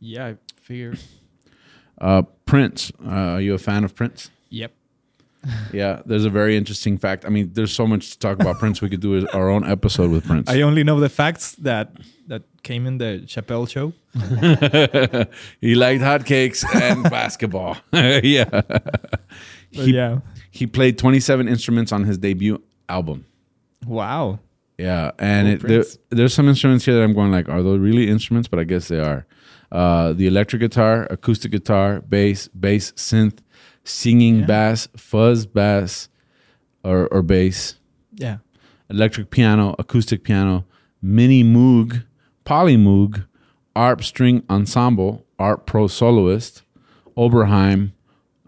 Yeah, 0.00 0.26
I 0.26 0.36
figure. 0.60 0.94
Uh, 2.00 2.22
Prince, 2.46 2.90
uh, 3.04 3.08
are 3.08 3.40
you 3.40 3.54
a 3.54 3.58
fan 3.58 3.84
of 3.84 3.94
Prince? 3.94 4.30
Yep. 4.50 4.72
Yeah, 5.72 6.02
there's 6.06 6.24
a 6.24 6.30
very 6.30 6.56
interesting 6.56 6.98
fact. 6.98 7.24
I 7.24 7.28
mean, 7.28 7.50
there's 7.52 7.72
so 7.74 7.86
much 7.86 8.10
to 8.12 8.18
talk 8.18 8.40
about 8.40 8.58
Prince. 8.58 8.80
We 8.82 8.88
could 8.88 9.00
do 9.00 9.26
our 9.32 9.48
own 9.48 9.64
episode 9.68 10.10
with 10.10 10.24
Prince. 10.26 10.48
I 10.50 10.60
only 10.62 10.84
know 10.84 11.00
the 11.00 11.08
facts 11.08 11.56
that 11.56 11.92
that 12.28 12.42
came 12.62 12.86
in 12.86 12.98
the 12.98 13.22
Chappelle 13.26 13.68
show. 13.68 13.92
he 15.60 15.74
liked 15.74 16.02
hotcakes 16.02 16.64
and 16.74 17.02
basketball. 17.10 17.76
yeah. 17.92 18.62
He- 19.70 19.92
yeah. 19.94 20.20
He 20.50 20.66
played 20.66 20.98
27 20.98 21.48
instruments 21.48 21.92
on 21.92 22.04
his 22.04 22.18
debut 22.18 22.62
album. 22.88 23.24
Wow. 23.86 24.38
Yeah, 24.78 25.12
and 25.18 25.48
it, 25.48 25.62
there, 25.62 25.84
there's 26.10 26.34
some 26.34 26.48
instruments 26.48 26.84
here 26.84 26.94
that 26.94 27.02
I'm 27.02 27.14
going 27.14 27.30
like, 27.32 27.48
are 27.48 27.62
those 27.62 27.78
really 27.80 28.08
instruments? 28.08 28.48
But 28.48 28.58
I 28.58 28.64
guess 28.64 28.88
they 28.88 29.00
are. 29.00 29.26
Uh, 29.70 30.12
the 30.12 30.26
electric 30.26 30.60
guitar, 30.60 31.06
acoustic 31.10 31.50
guitar, 31.52 32.00
bass, 32.02 32.48
bass, 32.48 32.92
synth, 32.92 33.38
singing 33.84 34.40
Yeah. 34.40 34.46
bass, 34.46 34.88
fuzz 34.96 35.46
bass, 35.46 36.08
or 36.84 37.06
or 37.08 37.22
bass, 37.22 37.76
Yeah. 38.14 38.38
electric 38.90 39.30
piano, 39.30 39.74
acoustic 39.78 40.22
piano, 40.24 40.64
mini 41.00 41.42
moog, 41.44 42.04
poly 42.44 42.76
moog, 42.76 43.24
ARP 43.74 44.02
string 44.04 44.42
ensemble, 44.50 45.24
ARP 45.38 45.66
pro 45.66 45.86
soloist, 45.86 46.62
Oberheim. 47.16 47.92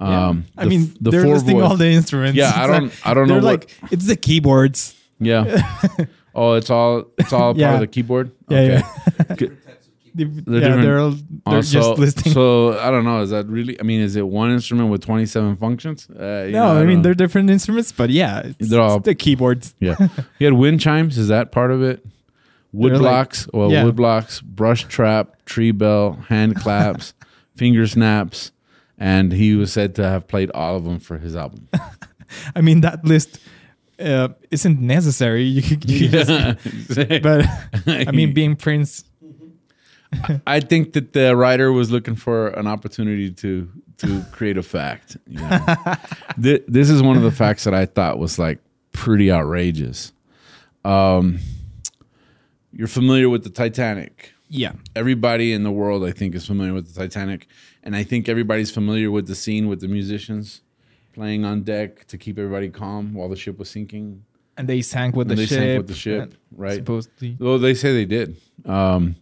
Yeah. 0.01 0.29
Um, 0.29 0.45
I 0.59 0.65
the 0.65 0.71
mean, 0.71 0.95
the 1.01 1.11
they're 1.11 1.23
four 1.23 1.35
listing 1.35 1.57
voice- 1.61 1.71
all 1.71 1.77
the 1.77 1.87
instruments. 1.89 2.37
Yeah, 2.37 2.49
It's 2.49 2.59
I 2.59 2.67
don't, 2.67 2.93
I 3.07 3.15
don't 3.15 3.29
know 3.29 3.35
They're 3.41 3.43
what. 3.43 3.71
like, 3.83 3.93
it's 3.93 4.07
the 4.07 4.17
keyboards. 4.17 4.95
Yeah. 5.21 5.63
oh, 6.35 6.55
it's 6.55 6.69
all 6.71 7.05
it's 7.17 7.33
all 7.33 7.55
part 7.55 7.75
of 7.75 7.81
the 7.81 7.87
keyboard. 7.87 8.33
Yeah, 8.49 8.83
yeah. 9.39 9.49
They- 10.15 10.25
They're 10.25 10.55
yeah, 10.55 10.61
different. 10.61 10.83
they're 10.83 10.99
all 11.01 11.11
they're 11.11 11.57
Also, 11.57 11.79
just 11.81 11.99
listing. 11.99 12.33
so 12.33 12.79
I 12.79 12.91
don't 12.91 13.05
know. 13.05 13.21
Is 13.23 13.31
that 13.31 13.47
really? 13.49 13.79
I 13.81 13.83
mean, 13.83 14.01
is 14.01 14.15
it 14.17 14.27
one 14.27 14.51
instrument 14.53 14.91
with 14.91 15.03
twenty 15.05 15.27
seven 15.27 15.57
functions? 15.57 16.09
Uh, 16.09 16.49
no, 16.51 16.51
know, 16.51 16.81
I, 16.81 16.85
mean 16.85 16.95
don't- 16.97 17.03
they're 17.03 17.15
different 17.15 17.51
instruments, 17.51 17.91
but 17.93 18.11
yeah, 18.11 18.43
it's, 18.59 18.71
They're 18.71 18.81
all- 18.81 19.01
the 19.01 19.15
keyboards. 19.15 19.75
yeah. 19.81 19.97
You 20.39 20.47
had 20.47 20.55
wind 20.55 20.81
chimes. 20.81 21.19
Is 21.19 21.29
that 21.29 21.51
part 21.53 21.71
of 21.73 21.83
it? 21.83 22.05
Wood 22.73 22.93
They're 22.93 22.99
like- 22.99 23.11
blocks. 23.11 23.49
well, 23.53 23.71
yeah. 23.73 23.85
wood 23.85 23.97
blocks, 23.97 24.41
brush 24.41 24.85
trap, 24.85 25.45
tree 25.47 25.71
bell, 25.73 26.13
hand 26.29 26.57
claps, 26.63 27.15
finger 27.57 27.87
snaps, 27.87 28.53
and 28.99 29.33
he 29.33 29.55
was 29.57 29.73
said 29.73 29.95
to 29.97 30.05
have 30.05 30.29
played 30.29 30.51
all 30.55 30.77
of 30.77 30.85
them 30.85 30.99
for 31.01 31.19
his 31.19 31.35
album. 31.37 31.69
I 32.57 32.61
mean 32.61 32.81
that 32.83 33.05
list 33.05 33.39
uh, 34.01 34.29
isn't 34.51 34.81
necessary. 34.81 35.45
You 35.45 35.63
you 35.87 36.09
could 36.09 36.27
just, 36.27 37.23
but 37.23 37.47
I 37.87 38.11
mean, 38.11 38.33
being 38.35 38.57
Prince, 38.57 39.05
I 40.47 40.61
think 40.61 40.93
that 40.95 41.13
the 41.13 41.37
writer 41.37 41.73
was 41.73 41.91
looking 41.91 42.17
for 42.17 42.49
an 42.49 42.67
opportunity 42.67 43.31
to 43.31 43.69
to 43.99 44.23
create 44.33 44.59
a 44.59 44.63
fact. 44.63 45.17
you 45.27 45.39
know. 45.41 45.67
Th- 46.43 46.63
this 46.67 46.91
is 46.91 47.03
one 47.03 47.17
of 47.17 47.23
the 47.23 47.31
facts 47.31 47.65
that 47.65 47.75
I 47.75 47.87
thought 47.87 48.19
was 48.19 48.39
like 48.39 48.59
pretty 48.93 49.31
outrageous. 49.31 50.13
Um, 50.85 51.39
you're 52.73 52.89
familiar 52.89 53.29
with 53.29 53.45
the 53.45 53.51
Titanic. 53.51 54.33
yeah, 54.49 54.73
Everybody 54.97 55.53
in 55.53 55.63
the 55.63 55.71
world, 55.71 56.05
I 56.05 56.11
think, 56.11 56.35
is 56.35 56.45
familiar 56.47 56.75
with 56.75 56.93
the 56.93 57.01
Titanic, 57.01 57.47
and 57.83 57.95
I 57.95 58.03
think 58.03 58.29
everybody's 58.29 58.71
familiar 58.71 59.11
with 59.11 59.27
the 59.29 59.35
scene 59.35 59.69
with 59.69 59.81
the 59.81 59.89
musicians 59.89 60.61
playing 61.13 61.45
on 61.45 61.63
deck 61.63 62.07
to 62.09 62.19
keep 62.19 62.39
everybody 62.39 62.69
calm 62.69 63.15
while 63.15 63.29
the 63.29 63.37
ship 63.37 63.59
was 63.59 63.71
sinking. 63.71 64.25
and 64.57 64.69
they 64.69 64.83
sank 64.83 65.15
with 65.15 65.31
And 65.31 65.39
the 65.39 65.43
they 65.43 65.47
ship. 65.47 65.59
sank 65.59 65.79
with 65.79 65.87
the 65.89 65.95
ship, 65.95 66.35
right? 66.57 66.75
Supposedly, 66.77 67.37
Well, 67.39 67.59
they 67.61 67.75
say 67.75 67.93
they 67.93 68.05
did. 68.07 68.37
Um, 68.67 69.15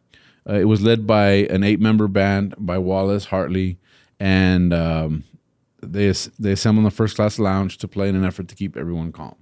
uh, 0.48 0.54
it 0.54 0.64
was 0.64 0.82
led 0.82 1.06
by 1.06 1.30
an 1.50 1.62
eight-member 1.62 2.08
band 2.08 2.54
by 2.58 2.78
Wallace 2.78 3.26
Hartley, 3.26 3.78
and 4.18 4.72
um, 4.72 5.24
they 5.80 6.12
they 6.38 6.52
assembled 6.52 6.82
in 6.82 6.84
the 6.84 6.90
first-class 6.90 7.38
lounge 7.38 7.78
to 7.78 7.88
play 7.88 8.08
in 8.08 8.16
an 8.16 8.24
effort 8.24 8.48
to 8.48 8.54
keep 8.54 8.76
everyone 8.76 9.12
calm. 9.12 9.36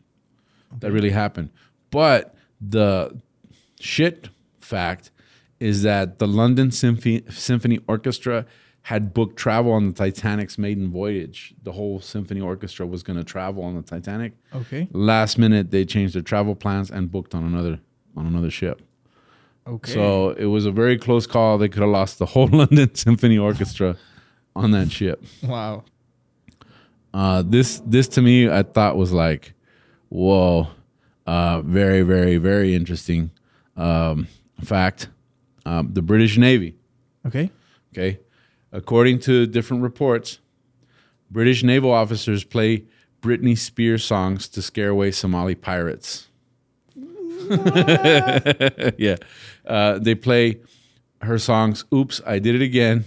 That 0.78 0.92
really 0.92 1.10
happened. 1.10 1.50
But 1.90 2.34
the 2.60 3.20
shit 3.80 4.28
fact 4.60 5.10
is 5.58 5.82
that 5.82 6.18
the 6.18 6.28
London 6.28 6.70
Symphony, 6.70 7.22
Symphony 7.28 7.80
Orchestra 7.88 8.46
had 8.82 9.12
booked 9.12 9.36
travel 9.36 9.72
on 9.72 9.88
the 9.88 9.92
Titanic's 9.92 10.58
maiden 10.58 10.90
voyage. 10.90 11.54
The 11.62 11.72
whole 11.72 12.00
symphony 12.00 12.40
orchestra 12.40 12.86
was 12.86 13.02
going 13.02 13.18
to 13.18 13.24
travel 13.24 13.62
on 13.62 13.76
the 13.76 13.82
Titanic 13.82 14.32
okay, 14.54 14.88
last 14.92 15.38
minute 15.38 15.70
they 15.70 15.84
changed 15.84 16.14
their 16.14 16.22
travel 16.22 16.54
plans 16.54 16.90
and 16.90 17.10
booked 17.10 17.34
on 17.34 17.44
another 17.44 17.80
on 18.16 18.26
another 18.26 18.50
ship. 18.50 18.82
Okay. 19.70 19.92
So 19.92 20.30
it 20.30 20.46
was 20.46 20.66
a 20.66 20.70
very 20.70 20.98
close 20.98 21.26
call. 21.26 21.58
They 21.58 21.68
could 21.68 21.82
have 21.82 21.90
lost 21.90 22.18
the 22.18 22.26
whole 22.26 22.46
London 22.52 22.94
Symphony 22.94 23.38
Orchestra 23.38 23.96
on 24.54 24.70
that 24.72 24.90
ship. 24.90 25.22
wow, 25.42 25.84
Uh, 27.14 27.42
this 27.46 27.82
this 27.86 28.08
to 28.08 28.22
me 28.22 28.48
I 28.48 28.62
thought 28.62 28.96
was 28.96 29.12
like, 29.12 29.54
whoa, 30.08 30.68
uh, 31.26 31.60
very 31.62 32.02
very 32.02 32.36
very 32.36 32.74
interesting 32.74 33.30
um, 33.76 34.26
fact. 34.62 35.08
Um, 35.66 35.92
the 35.92 36.02
British 36.02 36.38
Navy. 36.38 36.74
okay, 37.26 37.50
Okay. 37.92 38.18
According 38.72 39.18
to 39.20 39.46
different 39.46 39.82
reports, 39.82 40.38
British 41.30 41.62
naval 41.62 41.90
officers 41.92 42.44
play 42.44 42.84
Britney 43.20 43.58
Spears 43.58 44.04
songs 44.04 44.48
to 44.48 44.62
scare 44.62 44.88
away 44.90 45.10
Somali 45.10 45.54
pirates. 45.54 46.28
yeah. 48.98 49.16
Uh, 49.66 49.98
they 49.98 50.14
play 50.14 50.60
her 51.22 51.38
songs, 51.38 51.84
Oops, 51.92 52.20
I 52.26 52.38
Did 52.38 52.54
It 52.54 52.62
Again, 52.62 53.04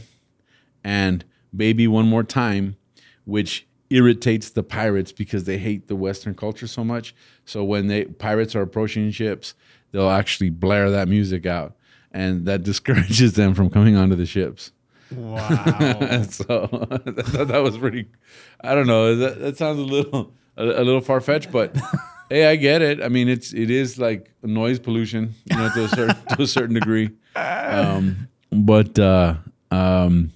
and 0.84 1.26
Baby 1.56 1.88
One 1.88 2.08
More 2.08 2.24
Time, 2.24 2.78
which 3.26 3.68
irritates 3.90 4.50
the 4.50 4.64
pirates 4.64 5.12
because 5.12 5.44
they 5.44 5.58
hate 5.58 5.88
the 5.88 5.96
Western 5.96 6.34
culture 6.36 6.68
so 6.68 6.84
much. 6.84 7.14
So 7.46 7.64
when 7.64 7.88
they 7.88 8.06
pirates 8.06 8.56
are 8.56 8.62
approaching 8.62 9.12
ships, 9.12 9.54
they'll 9.92 10.10
actually 10.10 10.50
blare 10.50 10.90
that 10.90 11.08
music 11.08 11.46
out. 11.46 11.76
And 12.12 12.46
that 12.46 12.64
discourages 12.64 13.34
them 13.34 13.54
from 13.54 13.70
coming 13.70 13.96
onto 13.96 14.16
the 14.16 14.26
ships. 14.26 14.72
wow. 15.12 16.24
so 16.30 16.68
that, 17.06 17.46
that 17.50 17.64
was 17.64 17.78
pretty. 17.78 18.08
I 18.62 18.74
don't 18.74 18.88
know. 18.88 19.16
That, 19.16 19.40
that 19.40 19.58
sounds 19.58 19.80
a 19.80 19.84
little 19.84 20.34
a, 20.58 20.64
a 20.64 20.84
little 20.84 21.02
far 21.02 21.22
fetched, 21.22 21.52
but 21.52 21.76
hey, 22.34 22.48
I 22.48 22.56
get 22.56 22.82
it. 22.82 23.02
I 23.02 23.10
mean, 23.10 23.30
it's 23.30 23.54
it 23.54 23.70
is 23.70 23.98
like 24.00 24.32
noise 24.44 24.80
pollution, 24.80 25.34
you 25.46 25.56
know, 25.58 25.70
to 25.70 25.84
a 25.86 25.88
certain 25.88 26.16
to 26.36 26.42
a 26.44 26.48
certain 26.48 26.74
degree. 26.76 27.10
Um, 27.36 28.28
but 28.52 28.98
uh, 29.00 29.36
um, 29.72 30.32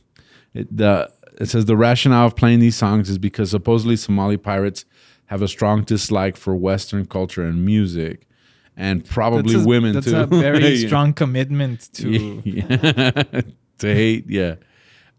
it, 0.54 0.76
the 0.76 1.12
it 1.40 1.48
says 1.50 1.66
the 1.66 1.78
rationale 1.78 2.28
of 2.28 2.36
playing 2.36 2.60
these 2.60 2.76
songs 2.76 3.10
is 3.10 3.18
because 3.18 3.52
supposedly 3.52 3.96
Somali 3.96 4.38
pirates 4.38 4.86
have 5.26 5.42
a 5.42 5.48
strong 5.48 5.84
dislike 5.84 6.38
for 6.38 6.56
Western 6.56 7.06
culture 7.06 7.44
and 7.44 7.66
music, 7.66 8.28
and 8.76 9.04
probably 9.06 9.54
That's 9.56 9.66
a- 9.66 9.68
women 9.68 9.94
that's 9.94 10.06
too. 10.08 10.18
a 10.18 10.26
very 10.26 10.70
Yeah. 10.76 10.88
strong 10.88 11.14
commitment 11.14 11.92
to. 11.94 13.44
To 13.80 13.94
hate 13.94 14.26
yeah 14.28 14.56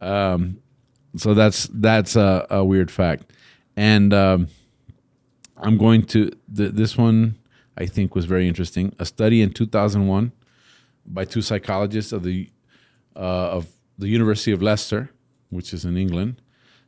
um 0.00 0.58
so 1.16 1.32
that's 1.32 1.68
that's 1.72 2.16
a, 2.16 2.44
a 2.50 2.64
weird 2.64 2.90
fact 2.90 3.32
and 3.76 4.12
um 4.12 4.48
i'm 5.60 5.76
going 5.76 6.02
to 6.02 6.30
th- 6.54 6.72
this 6.72 6.96
one 6.96 7.36
i 7.76 7.86
think 7.86 8.14
was 8.14 8.24
very 8.24 8.48
interesting 8.48 8.92
a 8.98 9.04
study 9.04 9.42
in 9.42 9.52
2001 9.52 10.32
by 11.06 11.24
two 11.24 11.42
psychologists 11.42 12.12
of 12.12 12.22
the 12.22 12.50
uh, 13.16 13.50
of 13.56 13.68
the 13.98 14.08
university 14.08 14.52
of 14.52 14.62
leicester 14.62 15.10
which 15.50 15.72
is 15.72 15.84
in 15.84 15.96
england 15.96 16.40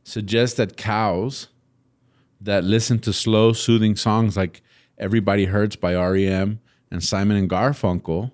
suggests 0.03 0.57
that 0.57 0.77
cows 0.77 1.47
that 2.39 2.63
listen 2.63 2.97
to 2.99 3.13
slow 3.13 3.53
soothing 3.53 3.95
songs 3.95 4.35
like 4.35 4.61
everybody 4.97 5.45
hurts 5.45 5.75
by 5.75 5.95
rem 5.95 6.59
and 6.89 7.03
simon 7.03 7.37
and 7.37 7.49
garfunkel 7.49 8.31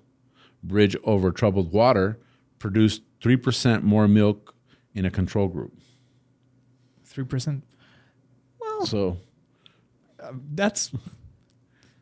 bridge 0.62 0.96
over 1.04 1.30
troubled 1.30 1.72
water 1.72 2.18
produced 2.58 3.02
3% 3.20 3.82
more 3.82 4.08
milk 4.08 4.54
in 4.94 5.04
a 5.04 5.10
control 5.10 5.48
group. 5.48 5.72
Three 7.04 7.24
percent. 7.24 7.64
Well, 8.60 8.86
so 8.86 9.18
That's 10.54 10.92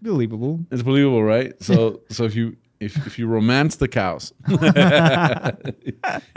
believable. 0.03 0.65
it's 0.71 0.83
believable, 0.83 1.23
right? 1.23 1.61
So 1.63 2.01
so 2.11 2.25
if 2.25 2.35
you 2.35 2.57
if, 2.79 3.07
if 3.07 3.19
you 3.19 3.27
romance 3.27 3.77
the 3.77 3.89
cows, 3.89 4.35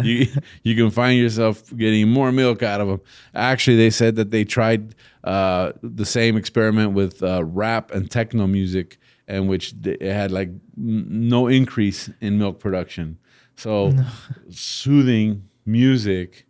you 0.03 0.27
you 0.63 0.75
can 0.75 0.89
find 0.89 1.19
yourself 1.19 1.75
getting 1.75 2.09
more 2.09 2.31
milk 2.31 2.63
out 2.63 2.79
of 2.81 2.87
them. 2.87 3.01
Actually, 3.35 3.77
they 3.77 3.89
said 3.89 4.15
that 4.15 4.31
they 4.31 4.45
tried 4.45 4.95
uh, 5.23 5.73
the 5.83 6.05
same 6.05 6.37
experiment 6.37 6.93
with 6.93 7.21
uh, 7.21 7.43
rap 7.43 7.91
and 7.91 8.09
techno 8.09 8.47
music, 8.47 8.97
in 9.27 9.47
which 9.47 9.73
it 9.83 10.01
had 10.01 10.31
like 10.31 10.49
no 10.77 11.47
increase 11.47 12.09
in 12.21 12.37
milk 12.37 12.59
production. 12.59 13.17
So 13.55 13.91
soothing 14.49 15.43
music 15.65 16.45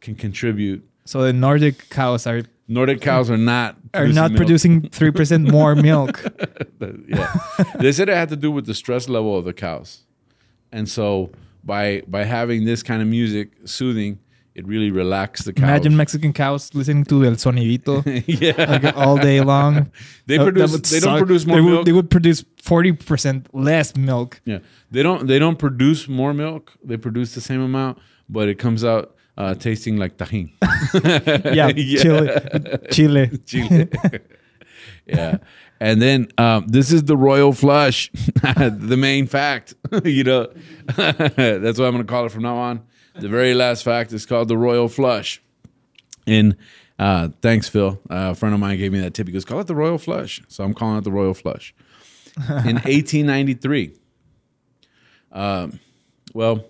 can 0.00 0.14
contribute. 0.14 0.86
So 1.06 1.22
the 1.22 1.32
Nordic 1.32 1.88
cows 1.88 2.26
are 2.26 2.42
Nordic 2.68 3.00
cows 3.00 3.30
are 3.30 3.38
not 3.38 3.79
are 3.94 4.08
not 4.08 4.30
milk. 4.30 4.36
producing 4.36 4.88
three 4.88 5.10
percent 5.10 5.50
more 5.50 5.74
milk. 5.74 6.24
yeah. 7.08 7.32
they 7.78 7.92
said 7.92 8.08
it 8.08 8.16
had 8.16 8.28
to 8.28 8.36
do 8.36 8.50
with 8.50 8.66
the 8.66 8.74
stress 8.74 9.08
level 9.08 9.36
of 9.36 9.44
the 9.44 9.52
cows. 9.52 10.04
And 10.72 10.88
so 10.88 11.30
by 11.64 12.02
by 12.06 12.24
having 12.24 12.64
this 12.64 12.82
kind 12.82 13.02
of 13.02 13.08
music 13.08 13.52
soothing, 13.64 14.18
it 14.54 14.66
really 14.66 14.90
relaxed 14.90 15.44
the 15.44 15.52
cows. 15.52 15.64
Imagine 15.64 15.96
Mexican 15.96 16.32
cows 16.32 16.74
listening 16.74 17.04
to 17.06 17.24
El 17.24 17.32
Sonidito 17.32 18.02
yeah. 18.26 18.64
like 18.70 18.96
all 18.96 19.16
day 19.16 19.40
long. 19.40 19.90
They 20.26 20.38
produce 20.38 20.70
would 20.70 20.84
they 20.84 21.00
don't 21.00 21.18
produce 21.18 21.44
more 21.44 21.56
they 21.56 21.62
milk. 21.64 21.78
Would, 21.78 21.86
they 21.86 21.92
would 21.92 22.10
produce 22.10 22.44
forty 22.62 22.92
percent 22.92 23.48
less 23.52 23.96
milk. 23.96 24.40
yeah. 24.44 24.58
They 24.90 25.02
don't 25.02 25.26
they 25.26 25.40
don't 25.40 25.58
produce 25.58 26.06
more 26.08 26.32
milk. 26.32 26.72
They 26.84 26.96
produce 26.96 27.34
the 27.34 27.40
same 27.40 27.60
amount, 27.60 27.98
but 28.28 28.48
it 28.48 28.58
comes 28.60 28.84
out 28.84 29.16
uh, 29.40 29.54
tasting 29.54 29.96
like 29.96 30.16
tajin. 30.18 30.50
Yeah, 31.54 31.68
Yeah. 31.76 32.02
Chile, 32.02 32.28
Chile. 32.90 33.38
Chile. 33.46 33.88
yeah. 35.06 35.38
And 35.80 36.02
then 36.02 36.28
um, 36.36 36.66
this 36.68 36.92
is 36.92 37.04
the 37.04 37.16
royal 37.16 37.54
flush, 37.54 38.10
the 38.12 38.96
main 38.98 39.26
fact. 39.26 39.74
you 40.04 40.24
know, 40.24 40.52
that's 40.94 41.78
what 41.78 41.86
I'm 41.86 41.94
going 41.94 41.98
to 41.98 42.04
call 42.04 42.26
it 42.26 42.32
from 42.32 42.42
now 42.42 42.56
on. 42.56 42.82
The 43.14 43.28
very 43.28 43.54
last 43.54 43.82
fact 43.82 44.12
is 44.12 44.26
called 44.26 44.48
the 44.48 44.58
royal 44.58 44.88
flush. 44.88 45.40
And 46.26 46.56
uh, 46.98 47.30
thanks, 47.40 47.66
Phil. 47.66 47.98
Uh, 48.10 48.32
a 48.32 48.34
friend 48.34 48.54
of 48.54 48.60
mine 48.60 48.76
gave 48.76 48.92
me 48.92 49.00
that 49.00 49.14
tip. 49.14 49.26
He 49.26 49.32
goes, 49.32 49.46
call 49.46 49.60
it 49.60 49.66
the 49.68 49.74
royal 49.74 49.96
flush. 49.96 50.42
So 50.48 50.64
I'm 50.64 50.74
calling 50.74 50.98
it 50.98 51.04
the 51.04 51.12
royal 51.12 51.32
flush. 51.34 51.74
In 52.36 52.76
1893, 52.76 53.94
um, 55.32 55.80
well, 56.34 56.66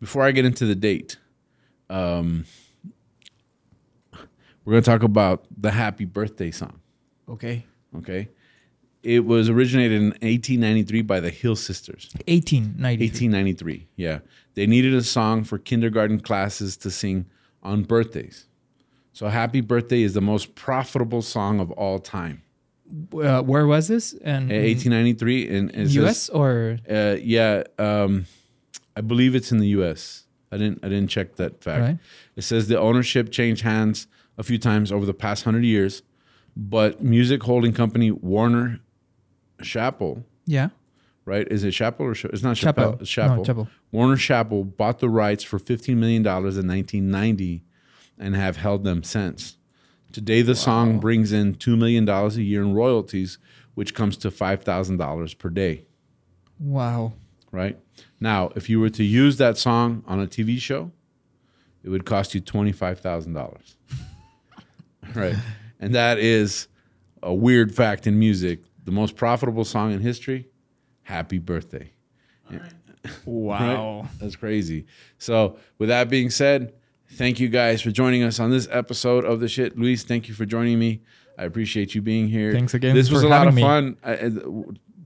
before 0.00 0.22
I 0.22 0.30
get 0.30 0.44
into 0.44 0.66
the 0.66 0.74
date, 0.76 1.16
um, 1.90 2.44
we're 4.64 4.72
going 4.72 4.82
to 4.82 4.90
talk 4.90 5.02
about 5.02 5.44
the 5.56 5.70
happy 5.70 6.04
birthday 6.04 6.50
song. 6.50 6.80
Okay. 7.28 7.64
Okay. 7.96 8.28
It 9.02 9.24
was 9.24 9.48
originated 9.48 9.98
in 9.98 10.06
1893 10.08 11.02
by 11.02 11.20
the 11.20 11.30
Hill 11.30 11.54
Sisters. 11.54 12.10
1893. 12.26 13.06
1893. 13.06 13.86
Yeah. 13.94 14.18
They 14.54 14.66
needed 14.66 14.94
a 14.94 15.02
song 15.02 15.44
for 15.44 15.58
kindergarten 15.58 16.18
classes 16.20 16.76
to 16.78 16.90
sing 16.90 17.26
on 17.62 17.84
birthdays. 17.84 18.46
So 19.12 19.28
Happy 19.28 19.60
Birthday 19.60 20.02
is 20.02 20.12
the 20.14 20.20
most 20.20 20.54
profitable 20.56 21.22
song 21.22 21.60
of 21.60 21.70
all 21.72 21.98
time. 21.98 22.42
Uh, 23.14 23.42
where 23.42 23.66
was 23.66 23.88
this? 23.88 24.12
And 24.12 24.50
Uh, 24.50 24.56
1893 24.56 25.48
in, 25.48 25.70
in 25.70 25.88
U.S. 25.90 26.28
or 26.28 26.78
Uh, 26.90 27.16
yeah, 27.20 27.62
um, 27.78 28.26
I 28.96 29.00
believe 29.00 29.34
it's 29.34 29.50
in 29.52 29.58
the 29.58 29.68
U.S. 29.68 30.25
I 30.50 30.56
didn't 30.56 30.84
I 30.84 30.88
didn't 30.88 31.08
check 31.08 31.36
that 31.36 31.62
fact. 31.62 31.82
Right. 31.82 31.98
It 32.36 32.42
says 32.42 32.68
the 32.68 32.78
ownership 32.78 33.30
changed 33.30 33.62
hands 33.62 34.06
a 34.38 34.42
few 34.42 34.58
times 34.58 34.92
over 34.92 35.06
the 35.06 35.14
past 35.14 35.44
hundred 35.44 35.64
years, 35.64 36.02
but 36.56 37.02
music 37.02 37.42
holding 37.42 37.72
company 37.72 38.10
Warner 38.10 38.80
Chappell, 39.62 40.24
yeah, 40.44 40.68
right? 41.24 41.46
Is 41.50 41.64
it 41.64 41.72
Chappell 41.72 42.06
or 42.06 42.14
Ch- 42.14 42.26
it's 42.26 42.42
not 42.42 42.56
Chappell. 42.56 42.98
Chappell? 43.04 43.36
No, 43.36 43.44
Chappell. 43.44 43.68
Warner 43.90 44.16
Chappell 44.16 44.64
bought 44.64 45.00
the 45.00 45.08
rights 45.08 45.42
for 45.42 45.58
fifteen 45.58 45.98
million 45.98 46.22
dollars 46.22 46.56
in 46.56 46.68
1990, 46.68 47.64
and 48.18 48.36
have 48.36 48.58
held 48.58 48.84
them 48.84 49.02
since. 49.02 49.56
Today, 50.12 50.42
the 50.42 50.54
song 50.54 50.98
brings 50.98 51.32
in 51.32 51.54
two 51.54 51.76
million 51.76 52.04
dollars 52.04 52.36
a 52.36 52.42
year 52.42 52.62
in 52.62 52.72
royalties, 52.74 53.38
which 53.74 53.94
comes 53.94 54.16
to 54.18 54.30
five 54.30 54.62
thousand 54.62 54.98
dollars 54.98 55.34
per 55.34 55.48
day 55.48 55.86
wow. 56.58 57.12
Right? 57.56 57.78
Now, 58.20 58.50
if 58.54 58.68
you 58.70 58.78
were 58.80 58.90
to 58.90 59.02
use 59.04 59.38
that 59.38 59.56
song 59.58 60.04
on 60.06 60.20
a 60.20 60.26
TV 60.26 60.58
show, 60.58 60.92
it 61.82 61.88
would 61.88 62.04
cost 62.04 62.34
you 62.34 62.40
$25,000. 62.42 63.74
right? 65.14 65.34
And 65.80 65.94
that 65.94 66.18
is 66.18 66.68
a 67.22 67.34
weird 67.34 67.74
fact 67.74 68.06
in 68.06 68.18
music. 68.18 68.60
The 68.84 68.92
most 68.92 69.16
profitable 69.16 69.64
song 69.64 69.92
in 69.92 70.00
history, 70.00 70.48
Happy 71.02 71.38
Birthday. 71.38 71.92
Wow. 73.24 74.00
Right? 74.00 74.10
That's 74.18 74.34
crazy. 74.34 74.86
So, 75.18 75.58
with 75.78 75.90
that 75.90 76.08
being 76.10 76.28
said, 76.28 76.72
thank 77.12 77.38
you 77.38 77.48
guys 77.48 77.80
for 77.80 77.92
joining 77.92 78.24
us 78.24 78.40
on 78.40 78.50
this 78.50 78.66
episode 78.72 79.24
of 79.24 79.38
the 79.38 79.46
shit. 79.46 79.78
Luis, 79.78 80.02
thank 80.02 80.26
you 80.26 80.34
for 80.34 80.44
joining 80.44 80.76
me. 80.80 81.02
I 81.38 81.44
appreciate 81.44 81.94
you 81.94 82.02
being 82.02 82.26
here. 82.26 82.52
Thanks 82.52 82.74
again 82.74 82.96
This 82.96 83.08
was 83.10 83.22
a 83.22 83.28
lot 83.28 83.46
of 83.46 83.54
me. 83.54 83.62
fun. 83.62 83.96
I- 84.02 84.32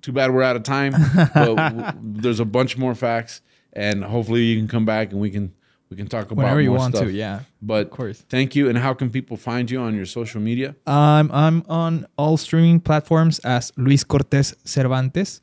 too 0.02 0.12
bad 0.12 0.32
we're 0.32 0.42
out 0.42 0.56
of 0.56 0.62
time, 0.62 0.92
but 1.34 1.94
there's 2.02 2.40
a 2.40 2.44
bunch 2.44 2.76
more 2.76 2.94
facts, 2.94 3.40
and 3.72 4.04
hopefully 4.04 4.42
you 4.44 4.58
can 4.58 4.68
come 4.68 4.84
back 4.84 5.12
and 5.12 5.20
we 5.20 5.30
can 5.30 5.52
we 5.90 5.96
can 5.96 6.06
talk 6.06 6.30
about 6.30 6.42
Whenever 6.44 6.60
you 6.60 6.70
more 6.70 6.78
want 6.78 6.94
stuff. 6.94 7.08
to, 7.08 7.12
yeah. 7.12 7.40
But 7.60 7.86
Of 7.86 7.90
course. 7.90 8.24
thank 8.28 8.54
you. 8.54 8.68
And 8.68 8.78
how 8.78 8.94
can 8.94 9.10
people 9.10 9.36
find 9.36 9.68
you 9.68 9.80
on 9.80 9.96
your 9.96 10.06
social 10.06 10.40
media? 10.40 10.76
Um, 10.86 11.30
I'm 11.32 11.64
on 11.68 12.06
all 12.16 12.36
streaming 12.36 12.78
platforms 12.80 13.40
as 13.40 13.72
Luis 13.76 14.04
Cortés 14.04 14.54
Cervantes, 14.64 15.40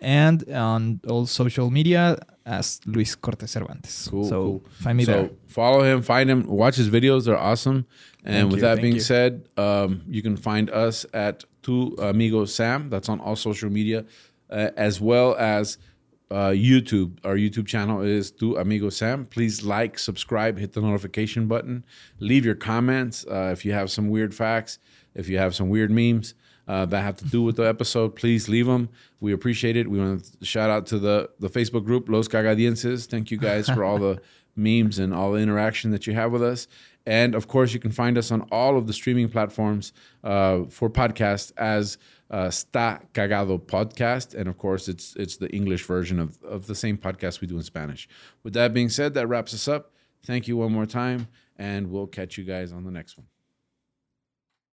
and 0.00 0.42
on 0.50 1.00
all 1.06 1.26
social 1.26 1.70
media 1.70 2.16
as 2.46 2.80
Luis 2.86 3.14
Cortés 3.14 3.48
Cervantes. 3.50 4.08
Cool, 4.10 4.24
so 4.24 4.42
cool. 4.42 4.64
find 4.80 4.96
me 4.96 5.04
so 5.04 5.12
there. 5.12 5.30
follow 5.46 5.82
him, 5.82 6.00
find 6.00 6.30
him, 6.30 6.46
watch 6.46 6.76
his 6.76 6.88
videos. 6.88 7.26
They're 7.26 7.36
awesome. 7.36 7.84
And 8.24 8.34
Thank 8.34 8.50
with 8.52 8.56
you, 8.56 8.60
that 8.62 8.80
being 8.82 8.94
you. 8.94 9.00
said, 9.00 9.48
um, 9.58 10.02
you 10.08 10.22
can 10.22 10.36
find 10.36 10.70
us 10.70 11.04
at 11.14 11.44
Tu 11.62 11.94
Amigo 11.98 12.44
Sam. 12.44 12.90
That's 12.90 13.08
on 13.08 13.20
all 13.20 13.36
social 13.36 13.70
media, 13.70 14.04
uh, 14.50 14.70
as 14.76 15.00
well 15.00 15.36
as 15.36 15.78
uh, 16.30 16.50
YouTube. 16.50 17.18
Our 17.24 17.36
YouTube 17.36 17.66
channel 17.66 18.02
is 18.02 18.30
Tu 18.30 18.56
Amigo 18.56 18.90
Sam. 18.90 19.26
Please 19.26 19.64
like, 19.64 19.98
subscribe, 19.98 20.58
hit 20.58 20.72
the 20.72 20.80
notification 20.80 21.46
button, 21.46 21.84
leave 22.18 22.44
your 22.44 22.54
comments 22.54 23.26
uh, 23.30 23.50
if 23.52 23.64
you 23.64 23.72
have 23.72 23.90
some 23.90 24.08
weird 24.08 24.34
facts, 24.34 24.78
if 25.14 25.28
you 25.28 25.38
have 25.38 25.54
some 25.54 25.68
weird 25.68 25.90
memes. 25.90 26.34
Uh, 26.68 26.86
that 26.86 27.02
have 27.02 27.16
to 27.16 27.24
do 27.24 27.42
with 27.42 27.56
the 27.56 27.64
episode, 27.64 28.14
please 28.14 28.48
leave 28.48 28.66
them. 28.66 28.88
We 29.18 29.32
appreciate 29.32 29.76
it. 29.76 29.90
We 29.90 29.98
want 29.98 30.22
to 30.38 30.44
shout 30.44 30.70
out 30.70 30.86
to 30.88 31.00
the 31.00 31.28
the 31.40 31.50
Facebook 31.50 31.84
group 31.84 32.08
Los 32.08 32.28
Cagadienses. 32.28 33.06
Thank 33.06 33.32
you 33.32 33.38
guys 33.38 33.68
for 33.68 33.82
all 33.82 33.98
the 33.98 34.20
memes 34.56 35.00
and 35.00 35.12
all 35.12 35.32
the 35.32 35.40
interaction 35.40 35.90
that 35.90 36.06
you 36.06 36.12
have 36.12 36.30
with 36.30 36.44
us. 36.44 36.68
And 37.06 37.34
of 37.34 37.48
course, 37.48 37.72
you 37.72 37.80
can 37.80 37.92
find 37.92 38.18
us 38.18 38.30
on 38.30 38.42
all 38.52 38.76
of 38.76 38.86
the 38.86 38.92
streaming 38.92 39.28
platforms 39.28 39.92
uh, 40.22 40.64
for 40.68 40.90
podcasts 40.90 41.52
as 41.56 41.98
uh, 42.30 42.50
Sta 42.50 42.98
Cagado 43.14 43.58
Podcast. 43.58 44.34
And 44.34 44.48
of 44.48 44.58
course, 44.58 44.88
it's 44.88 45.16
it's 45.16 45.36
the 45.36 45.48
English 45.50 45.84
version 45.84 46.20
of, 46.20 46.42
of 46.42 46.66
the 46.66 46.74
same 46.74 46.98
podcast 46.98 47.40
we 47.40 47.46
do 47.46 47.56
in 47.56 47.62
Spanish. 47.62 48.08
With 48.42 48.52
that 48.54 48.74
being 48.74 48.88
said, 48.88 49.14
that 49.14 49.26
wraps 49.26 49.54
us 49.54 49.66
up. 49.66 49.92
Thank 50.24 50.46
you 50.46 50.58
one 50.58 50.72
more 50.72 50.86
time, 50.86 51.28
and 51.56 51.90
we'll 51.90 52.06
catch 52.06 52.36
you 52.36 52.44
guys 52.44 52.72
on 52.72 52.84
the 52.84 52.90
next 52.90 53.16
one. 53.16 53.26